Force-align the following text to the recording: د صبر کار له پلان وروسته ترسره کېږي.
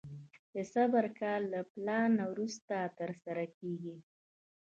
د 0.53 0.55
صبر 0.73 1.05
کار 1.19 1.39
له 1.53 1.61
پلان 1.71 2.13
وروسته 2.31 2.75
ترسره 2.99 3.45
کېږي. 3.57 3.95